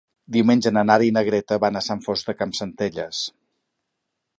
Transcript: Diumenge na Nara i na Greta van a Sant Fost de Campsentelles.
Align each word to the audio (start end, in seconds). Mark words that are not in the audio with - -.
Diumenge 0.35 0.71
na 0.77 0.83
Nara 0.91 1.07
i 1.09 1.11
na 1.17 1.23
Greta 1.29 1.59
van 1.67 1.77
a 1.77 1.85
Sant 1.91 2.03
Fost 2.09 2.31
de 2.31 2.39
Campsentelles. 2.41 3.23